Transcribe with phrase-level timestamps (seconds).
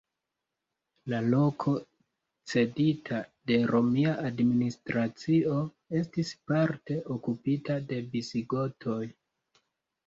[1.13, 1.73] La loko
[2.53, 3.19] cedita
[3.51, 5.61] de romia administracio
[6.03, 9.01] estis parte okupita de Visigotoj.